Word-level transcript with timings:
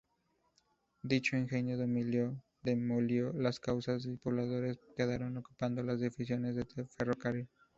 Dicho 1.03 1.37
ingenio 1.37 1.77
demolió 2.63 3.31
las 3.33 3.59
casas 3.59 4.01
y 4.01 4.05
sus 4.09 4.19
pobladores 4.19 4.79
quedaron 4.97 5.37
ocupando 5.37 5.83
las 5.83 6.01
edificaciones 6.01 6.55
del 6.55 6.87
ferrocarril. 6.87 7.47